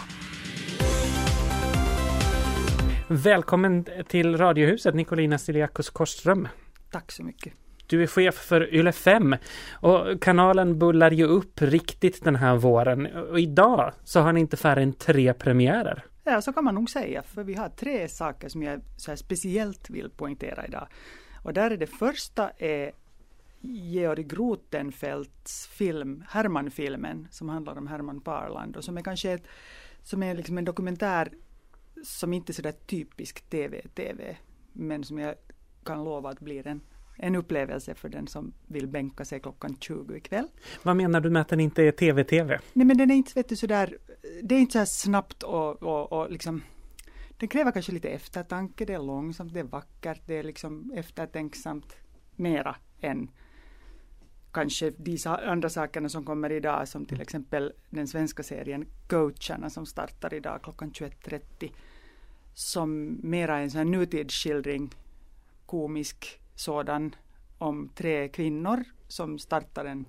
[3.08, 6.48] Välkommen till Radiohuset Nicolina Stiliakos Korström.
[6.90, 7.52] Tack så mycket.
[7.86, 9.36] Du är chef för Yle 5
[9.72, 14.56] och kanalen bullar ju upp riktigt den här våren och idag så har ni inte
[14.56, 16.04] färre än tre premiärer.
[16.24, 19.90] Ja, så kan man nog säga, för vi har tre saker som jag så speciellt
[19.90, 20.88] vill poängtera idag.
[21.42, 22.92] Och där är det första är
[23.62, 29.46] Georg Grotenfeldts film, Herman-filmen, som handlar om Herman Parland och som är kanske ett,
[30.02, 31.32] som är liksom en dokumentär
[32.04, 34.36] som inte är sådär typisk TV-TV,
[34.72, 35.34] men som jag
[35.84, 36.80] kan lova att blir en,
[37.16, 40.48] en upplevelse för den som vill bänka sig klockan 20 ikväll.
[40.82, 42.60] Vad menar du med att den inte är TV-TV?
[42.72, 43.98] Nej men den är inte vet du, sådär,
[44.42, 46.62] det är inte så här snabbt och, och, och liksom
[47.38, 51.96] den kräver kanske lite eftertanke, det är långsamt, det är vackert, det är liksom eftertänksamt
[52.36, 53.30] mera än
[54.52, 59.86] kanske de andra sakerna som kommer idag som till exempel den svenska serien Coacherna som
[59.86, 61.72] startar idag klockan 21.30
[62.54, 64.94] som mera är en sån här nutidsskildring,
[65.66, 67.14] komisk sådan,
[67.58, 70.04] om tre kvinnor som startar en,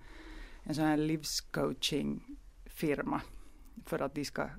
[0.63, 3.21] en sån här livscoachingfirma
[3.86, 4.49] för att de ska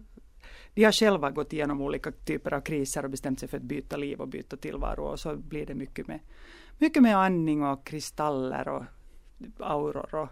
[0.74, 3.96] de har själva gått igenom olika typer av kriser och bestämt sig för att byta
[3.96, 6.20] liv och byta tillvaro och så blir det mycket med,
[6.78, 8.84] mycket med andning och kristaller och
[9.58, 10.28] auror och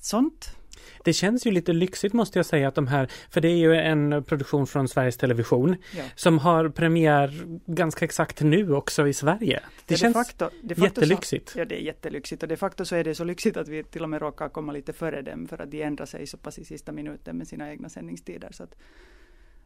[0.00, 0.56] sånt.
[1.04, 3.74] Det känns ju lite lyxigt måste jag säga att de här, för det är ju
[3.74, 6.04] en produktion från Sveriges Television Ja.
[6.14, 9.60] som har premiär ganska exakt nu också i Sverige.
[9.86, 11.48] Det Ja, känns de facto, de facto jättelyxigt.
[11.48, 13.84] Så, ja, det är jättelyxigt och de facto så är det så lyxigt att vi
[13.84, 16.58] till och med råkar komma lite före dem för att de ändrar sig så pass
[16.58, 18.48] i sista minuten med sina egna sändningstider.
[18.52, 18.74] Så att,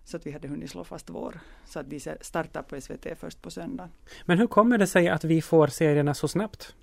[0.05, 1.41] så att vi hade hunnit slå fast vår.
[1.67, 3.89] Så att de startar på SVT först på söndag.
[4.25, 6.75] Men hur kommer det sig att vi får serierna så snabbt?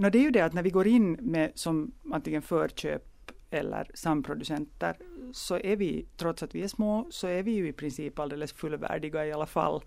[0.00, 3.90] No, det är ju det att när vi går in med som antingen förköp eller
[3.94, 4.96] samproducenter
[5.32, 8.52] så är vi, trots att vi är små, så är vi ju i princip alldeles
[8.52, 9.82] fullvärdiga i alla fall.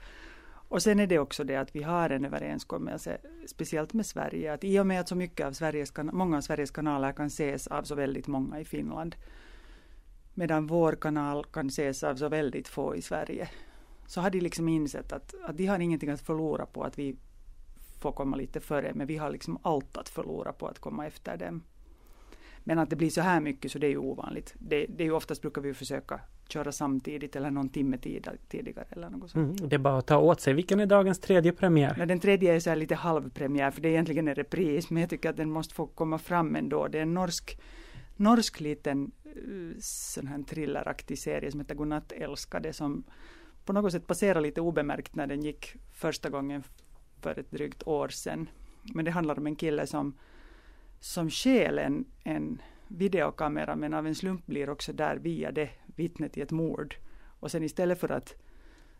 [0.67, 4.63] Och sen är det också det att vi har en överenskommelse, speciellt med Sverige, att
[4.63, 7.83] i och med att så mycket av Sveriges, många av Sveriges kanaler kan ses av
[7.83, 9.15] så väldigt många i Finland,
[10.33, 13.49] medan vår kanal kan ses av så väldigt få i Sverige,
[14.07, 17.15] så har de liksom insett att, att de har ingenting att förlora på att vi
[18.03, 21.37] får komma lite före, men vi har liksom allt att förlora på att komma efter
[21.37, 21.63] dem.
[22.63, 24.53] Men att det blir så här mycket så det är ju ovanligt.
[24.59, 28.85] Det, det är ju oftast brukar vi försöka köra samtidigt eller någon timme tid, tidigare
[28.89, 29.59] eller något sånt.
[29.59, 30.53] Mm, det är bara att ta åt sig.
[30.53, 31.95] Vilken är dagens tredje premiär?
[31.97, 35.01] Men den tredje är så här lite halvpremiär för det är egentligen en repris men
[35.01, 36.87] jag tycker att den måste få komma fram ändå.
[36.87, 37.59] Det är en norsk,
[38.15, 43.03] norsk liten eh, sån här thrilleraktig serie som heter Godnatt älskade som
[43.65, 46.63] på något sätt passerar lite obemärkt när den gick första gången
[47.23, 48.49] för ett drygt år sedan.
[48.93, 50.13] Men det handlar om en kille som,
[50.99, 56.37] som stjäl en, en videokamera men av en slump blir också där via det vittnet
[56.37, 56.95] i ett mord.
[57.39, 58.35] Och sen istället för att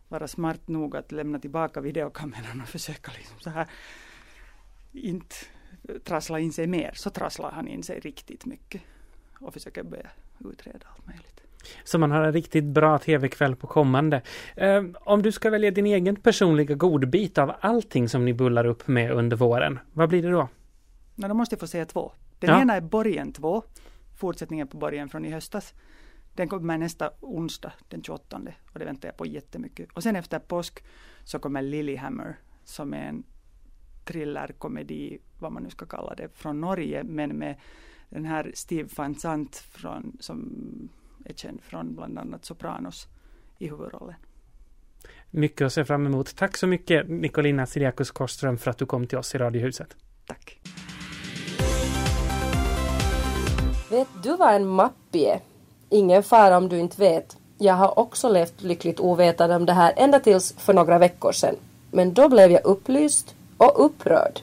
[0.08, 3.68] vara smart nog att lämna tillbaka videokameran och försöka liksom så här
[4.92, 5.36] inte
[6.04, 8.82] trassla in sig mer så trasslar han in sig riktigt mycket
[9.40, 11.33] och försöker börja utreda allt möjligt.
[11.84, 14.22] Så man har en riktigt bra tv-kväll på kommande.
[14.56, 18.88] Eh, om du ska välja din egen personliga godbit av allting som ni bullar upp
[18.88, 20.48] med under våren, vad blir det då?
[21.14, 22.12] Men då måste jag få säga två.
[22.38, 22.60] Den Ja.
[22.60, 23.62] ena är Borgen 2,
[24.16, 25.74] fortsättningen på Borgen från i höstas.
[26.34, 28.40] Den kommer nästa onsdag, den 28,
[28.72, 29.88] och det väntar jag på jättemycket.
[29.92, 30.84] Och sen efter påsk
[31.24, 33.24] så kommer Lilyhammer, som är en
[34.04, 37.56] thrillerkomedi, vad man nu ska kalla det, från Norge, men med
[38.08, 40.88] den här Steve Van Sant från, som
[41.24, 43.06] är känd från bland annat Sopranos
[43.58, 44.14] i huvudrollen.
[45.30, 46.36] Mycket att se fram emot.
[46.36, 49.96] Tack så mycket Nicolina Siriakus Korström för att du kom till oss i Radiohuset.
[50.26, 50.60] Tack!
[53.90, 55.40] Vet du vad en mappi är?
[55.88, 57.36] Ingen fara om du inte vet.
[57.58, 61.54] Jag har också levt lyckligt ovetande om det här ända tills för några veckor sedan.
[61.90, 64.40] Men då blev jag upplyst och upprörd.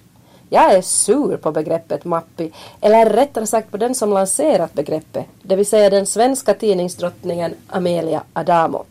[0.53, 5.55] Jag är sur på begreppet mappi, eller rättare sagt på den som lanserat begreppet, det
[5.55, 8.85] vill säga den svenska tidningsdrottningen Amelia Adamo.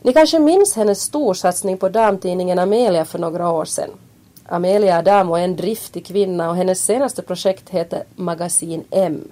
[0.00, 3.90] Ni kanske minns hennes storsatsning på damtidningen Amelia för några år sedan.
[4.46, 9.30] Amelia Adamo är en driftig kvinna och hennes senaste projekt heter Magasin M.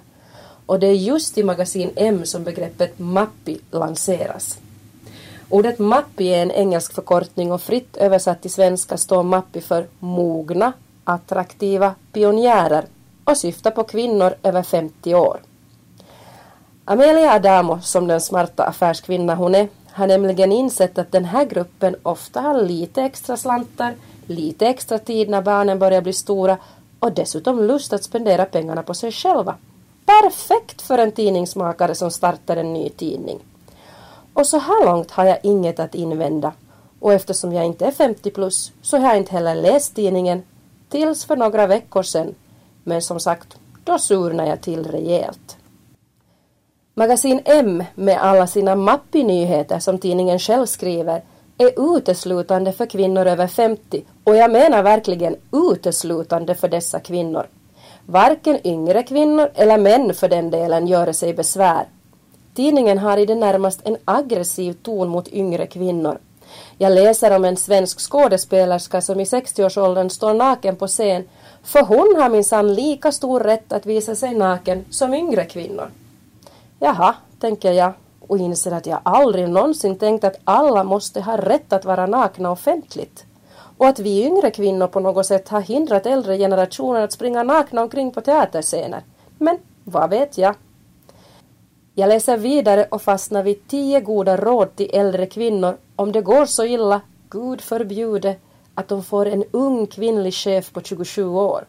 [0.65, 4.57] Och det är just i Magasin M som begreppet mappi lanseras.
[5.49, 10.73] Ordet mappi är en engelsk förkortning och fritt översatt till svenska står mappi för mogna,
[11.03, 12.85] attraktiva pionjärer
[13.23, 15.39] och syftar på kvinnor över 50 år.
[16.85, 21.95] Amelia Adamo, som den smarta affärskvinna hon är, har nämligen insett att den här gruppen
[22.03, 26.57] ofta har lite extra slantar, lite extra tid när barnen börjar bli stora
[26.99, 29.55] och dessutom lust att spendera pengarna på sig själva.
[30.05, 33.39] Perfekt för en tidningsmakare som startar en ny tidning.
[34.33, 36.51] Och så här långt har jag inget att invända.
[36.99, 40.43] Och eftersom jag inte är 50 plus så har jag inte heller läst tidningen
[40.91, 42.35] tills för några veckor sedan.
[42.83, 45.57] Men som sagt, då surnar jag till rejält.
[46.93, 51.21] Magasin M med alla sina mappinyheter som tidningen själv skriver
[51.57, 57.47] är uteslutande för kvinnor över 50 och jag menar verkligen uteslutande för dessa kvinnor.
[58.05, 61.85] Varken yngre kvinnor eller män för den delen gör sig besvär.
[62.53, 66.17] Tidningen har i det närmast en aggressiv ton mot yngre kvinnor.
[66.77, 71.23] Jag läser om en svensk skådespelerska som i 60-årsåldern står naken på scen
[71.63, 75.91] för hon har minsann lika stor rätt att visa sig naken som yngre kvinnor.
[76.79, 77.93] Jaha, tänker jag
[78.27, 82.51] och inser att jag aldrig någonsin tänkt att alla måste ha rätt att vara nakna
[82.51, 83.25] offentligt.
[83.77, 87.81] Och att vi yngre kvinnor på något sätt har hindrat äldre generationer att springa nakna
[87.81, 89.03] omkring på teaterscener.
[89.37, 90.55] Men vad vet jag?
[91.95, 96.45] Jag läser vidare och fastnar vid tio goda råd till äldre kvinnor om det går
[96.45, 98.35] så illa, Gud förbjude,
[98.75, 101.65] att de får en ung kvinnlig chef på 27 år.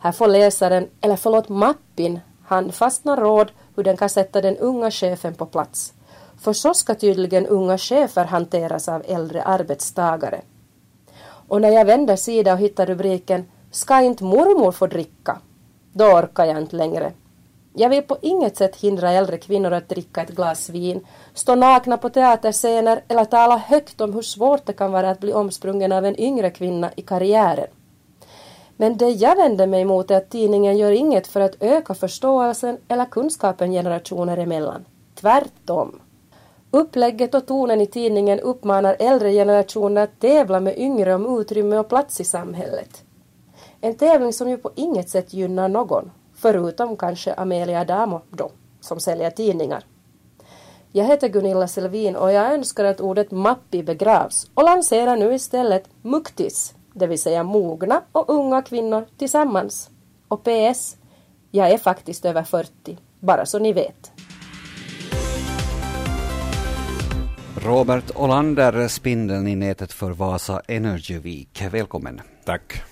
[0.00, 5.34] Här får läsaren, eller förlåt mappin, handfastna råd hur den kan sätta den unga chefen
[5.34, 5.92] på plats.
[6.40, 10.40] För så ska tydligen unga chefer hanteras av äldre arbetstagare.
[11.48, 15.38] Och när jag vänder sida och hittar rubriken Ska inte mormor få dricka?
[15.92, 17.12] Då orkar jag inte längre.
[17.74, 21.98] Jag vill på inget sätt hindra äldre kvinnor att dricka ett glas vin, stå nakna
[21.98, 26.04] på teaterscener eller tala högt om hur svårt det kan vara att bli omsprungen av
[26.04, 27.66] en yngre kvinna i karriären.
[28.76, 32.78] Men det jag vänder mig mot är att tidningen gör inget för att öka förståelsen
[32.88, 34.84] eller kunskapen generationer emellan.
[35.14, 36.00] Tvärtom.
[36.70, 41.88] Upplägget och tonen i tidningen uppmanar äldre generationer att tävla med yngre om utrymme och
[41.88, 43.04] plats i samhället.
[43.80, 46.10] En tävling som ju på inget sätt gynnar någon,
[46.42, 48.50] förutom kanske Amelia Adamo då,
[48.80, 49.84] som säljer tidningar.
[50.92, 55.84] Jag heter Gunilla Selvin och jag önskar att ordet mappi begravs och lanserar nu istället
[56.02, 59.90] muktis, det vill säga mogna och unga kvinnor tillsammans.
[60.28, 60.96] Och PS,
[61.50, 64.12] jag är faktiskt över 40, bara så ni vet.
[67.64, 71.62] Robert Olander, spindeln i nätet för Vasa Energy Week.
[71.70, 72.20] Välkommen.
[72.44, 72.91] Tack.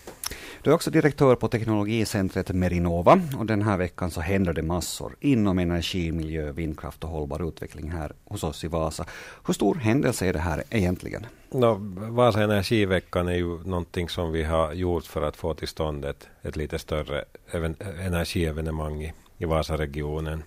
[0.63, 5.17] Du är också direktör på teknologicentret Merinova och den här veckan så händer det massor
[5.21, 9.05] inom energi, miljö, vindkraft och hållbar utveckling här hos oss i Vasa.
[9.47, 11.27] Hur stor händelse är det här egentligen?
[11.51, 11.77] No,
[12.11, 16.29] Vasa energiveckan är ju någonting som vi har gjort för att få till stånd ett,
[16.43, 20.43] ett lite större even, energievenemang i, i Vasaregionen.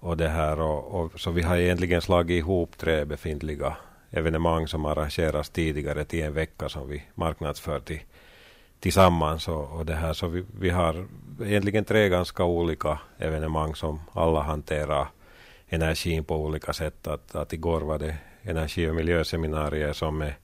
[0.00, 3.76] Och det här och, och, så vi har egentligen slagit ihop tre befintliga
[4.10, 8.00] evenemang som arrangeras tidigare till en vecka som vi marknadsför till,
[8.80, 9.48] tillsammans.
[9.48, 11.06] Och, och det här, så vi, vi har
[11.44, 15.08] egentligen tre ganska olika evenemang som alla hanterar
[15.68, 17.06] energin på olika sätt.
[17.06, 20.36] Att, att igår var det energi och miljöseminarier som är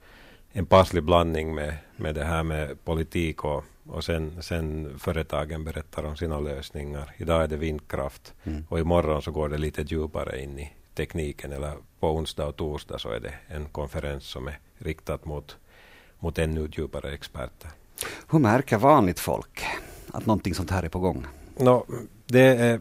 [0.53, 6.05] en passlig blandning med, med det här med politik och, och sen, sen företagen berättar
[6.05, 7.15] om sina lösningar.
[7.17, 8.65] Idag är det vindkraft mm.
[8.69, 12.99] och imorgon så går det lite djupare in i tekniken eller på onsdag och torsdag
[12.99, 15.57] så är det en konferens som är riktad mot,
[16.19, 17.71] mot ännu djupare experter.
[18.31, 19.65] Hur märker vanligt folk
[20.13, 21.27] att någonting sånt här är på gång?
[21.57, 21.87] No,
[22.27, 22.81] det är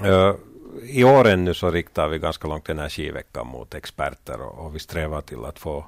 [0.82, 5.20] I år ännu så riktar vi ganska långt energiveckan mot experter och, och vi strävar
[5.20, 5.84] till att få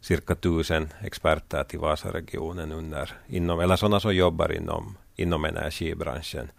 [0.00, 6.50] cirka tusen experter till Vasaregionen under, inom, eller sådana som jobbar inom, inom energibranschen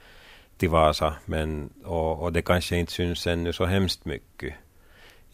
[0.58, 1.14] till Vasa.
[1.26, 4.54] Men, och, och det kanske inte syns ännu så hemskt mycket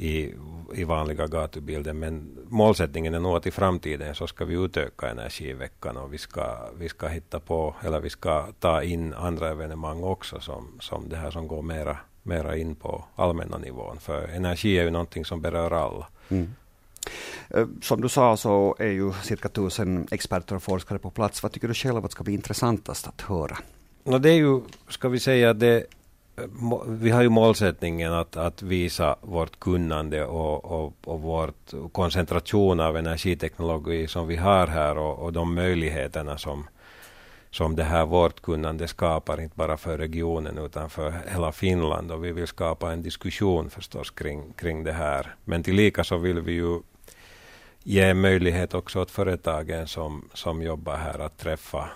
[0.02, 0.34] i,
[0.74, 2.00] i vanliga gatubilden.
[2.00, 6.70] Men målsättningen är nog att i framtiden så ska vi utöka energiveckan och vi ska,
[6.78, 11.16] vi ska hitta på, eller vi ska ta in andra evenemang också som, som det
[11.16, 14.00] här som går mera, mera in på allmänna nivån.
[14.00, 16.08] För energi är ju någonting som berör alla.
[16.30, 16.54] Mm.
[17.50, 21.44] Eh, som du sa så är ju cirka tusen experter och forskare på plats.
[21.44, 23.58] Vad tycker du själv att ska bli intressantast att höra?
[24.04, 25.86] No, det är ju, ska vi säga, det,
[26.88, 32.98] vi har ju målsättningen att, att visa vårt kunnande och, och, och vårt koncentration av
[32.98, 36.68] energiteknologi som vi har här och, och de möjligheterna som,
[37.52, 42.12] som det här vårt kunnande skapar, inte bara för regionen utan för hela Finland.
[42.12, 45.36] Och vi vill skapa en diskussion förstås kring, kring det här.
[45.46, 46.80] Men tillika så vill vi ju
[47.84, 51.90] ge möjlighet också åt företagen som, som jobbar här att träffa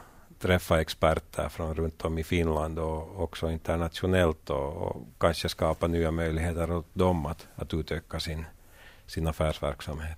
[0.46, 6.12] träffa experter från runt om i Finland och också internationellt och, och kanske skapa nya
[6.12, 8.46] möjligheter åt dem att, att utöka sin,
[9.08, 10.18] sin affärsverksamhet.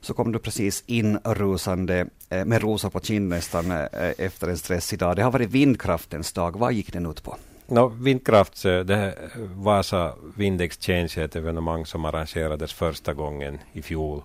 [0.00, 3.86] Så kom du precis in rusande eh, med rosor på kind nästan eh,
[4.18, 5.16] efter en stressig dag.
[5.16, 6.58] Det har varit vindkraftens dag.
[6.58, 7.36] Vad gick den ut på?
[7.66, 14.22] No, vindkraft, det Vasa Vind Exchange är ett evenemang som arrangerades första gången i fjol.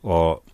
[0.00, 0.44] Och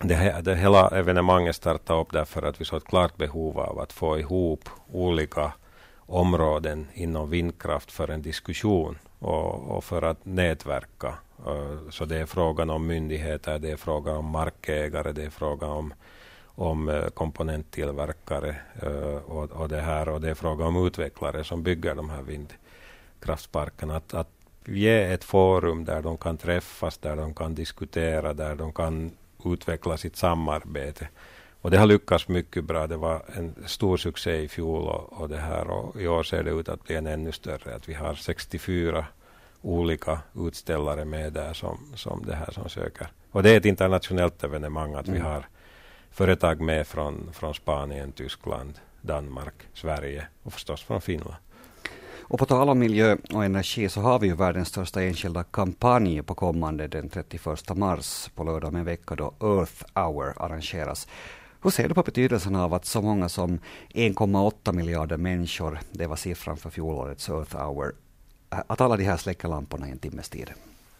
[0.00, 3.92] det, det hela evenemanget startade upp därför att vi såg ett klart behov av att
[3.92, 5.52] få ihop olika
[5.98, 11.14] områden inom vindkraft för en diskussion och, och för att nätverka.
[11.46, 15.70] Eh, så det är frågan om myndigheter, det är frågan om markägare, det är frågan
[15.70, 15.94] om,
[16.44, 21.62] om eh, komponenttillverkare eh, och, och, det här och det är frågan om utvecklare som
[21.62, 23.96] bygger de här vindkraftsparkerna.
[23.96, 24.30] Att, att
[24.64, 29.10] ge ett forum där de kan träffas, där de kan diskutera, där de kan
[29.44, 31.08] utveckla sitt samarbete.
[31.60, 32.86] Och det har lyckats mycket bra.
[32.86, 36.42] Det var en stor succé i fjol och, och, det här och i år ser
[36.42, 37.74] det ut att bli en ännu större.
[37.74, 39.06] Att vi har 64
[39.62, 43.08] olika utställare med där som, som det här som söker.
[43.30, 45.20] Och det är ett internationellt evenemang att mm.
[45.20, 45.48] vi har
[46.10, 51.36] företag med från, från Spanien, Tyskland, Danmark, Sverige och förstås från Finland.
[52.28, 56.22] Och på tal om miljö och energi så har vi ju världens största enskilda kampanj
[56.22, 61.08] på kommande den 31 mars på lördag om en vecka då Earth Hour arrangeras.
[61.62, 66.16] Hur ser du på betydelsen av att så många som 1,8 miljarder människor, det var
[66.16, 67.94] siffran för fjolårets Earth Hour,
[68.48, 70.50] att alla de här släcker lamporna i en timmes tid?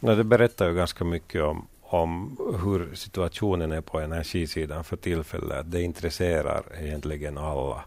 [0.01, 5.71] Nej, det berättar ju ganska mycket om, om hur situationen är på energisidan för tillfället.
[5.71, 7.85] Det intresserar egentligen alla.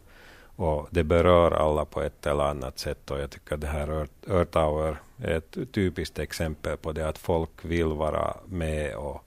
[0.56, 4.60] Och det berör alla på ett eller annat sätt och jag tycker det här Earth
[4.60, 9.24] Hour är ett typiskt exempel på det att folk vill vara med och,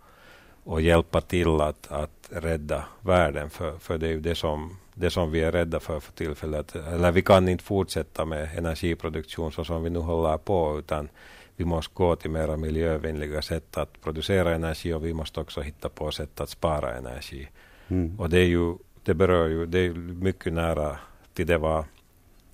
[0.64, 3.50] och hjälpa till att, att rädda världen.
[3.50, 6.76] För, för det är ju det som, det som vi är rädda för för tillfället.
[6.76, 11.08] Eller vi kan inte fortsätta med energiproduktion så som vi nu håller på utan
[11.56, 15.88] vi måste gå till mera miljövänliga sätt att producera energi och vi måste också hitta
[15.88, 17.48] på sätt att spara energi.
[17.88, 18.20] Mm.
[18.20, 20.98] Och det är ju, det berör ju, det är mycket nära
[21.34, 21.84] till det vad,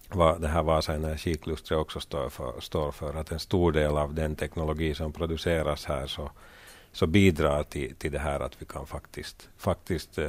[0.09, 3.15] vad det här Vasa energiklustret också står för, står för.
[3.15, 6.31] Att en stor del av den teknologi som produceras här så,
[6.93, 10.27] så bidrar till, till det här att vi kan faktiskt, faktiskt uh,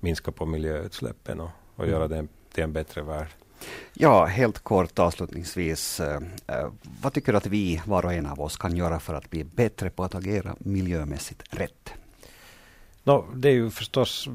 [0.00, 1.90] minska på miljöutsläppen och, och mm.
[1.90, 3.28] göra den till en bättre värld.
[3.92, 6.00] Ja, helt kort avslutningsvis.
[6.00, 6.18] Uh,
[7.02, 9.44] vad tycker du att vi, var och en av oss, kan göra för att bli
[9.44, 11.92] bättre på att agera miljömässigt rätt?
[13.06, 14.28] No, det är ju förstås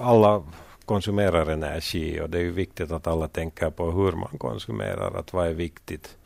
[0.00, 0.42] alla
[0.86, 5.32] konsumerar energi och det är ju viktigt att alla tänker på hur man konsumerar, att
[5.32, 6.16] vad är viktigt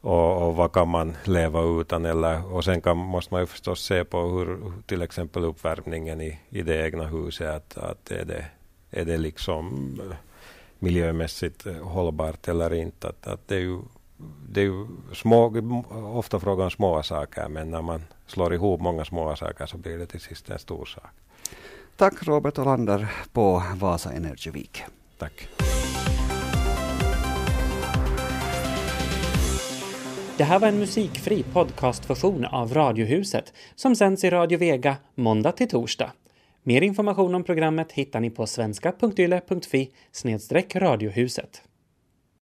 [0.00, 3.84] och, och vad kan man leva utan eller och sen kan, måste man ju förstås
[3.84, 8.46] se på hur till exempel uppvärmningen i, i det egna huset, att, att är, det,
[8.90, 9.96] är det liksom
[10.78, 13.08] miljömässigt hållbart eller inte.
[13.08, 13.78] Att, att det är ju,
[14.48, 15.54] det är ju små,
[16.14, 19.98] ofta frågan om små saker men när man slår ihop många små saker så blir
[19.98, 21.12] det till sist en stor sak.
[21.96, 24.82] Tack Robert Olander på Vasa Energy Week.
[25.18, 25.48] Tack.
[30.36, 35.68] Det här var en musikfri podcastversion av Radiohuset som sänds i Radio Vega måndag till
[35.68, 36.12] torsdag.
[36.62, 39.90] Mer information om programmet hittar ni på svenska.yle.fi
[40.74, 41.62] radiohuset.